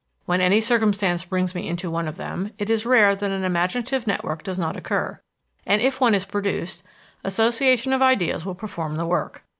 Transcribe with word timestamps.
When 0.25 0.41
any 0.41 0.61
circumstance 0.61 1.25
brings 1.25 1.53
me 1.53 1.67
into 1.67 1.91
one 1.91 2.07
of 2.07 2.17
them, 2.17 2.53
it 2.57 2.71
is 2.71 2.87
rare 2.87 3.15
that 3.15 3.29
an 3.29 3.43
imaginative 3.43 4.07
network 4.07 4.41
does 4.41 4.57
not 4.57 4.75
occur; 4.75 5.21
and, 5.63 5.79
if 5.79 6.01
one 6.01 6.15
is 6.15 6.25
produced, 6.25 6.81
association 7.23 7.93
of 7.93 8.01
ideas 8.01 8.43
will 8.43 8.55
perform 8.55 8.95
the 8.95 9.05
work. 9.05 9.43